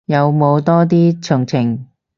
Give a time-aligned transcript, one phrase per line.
[0.05, 1.85] 有冇多啲詳情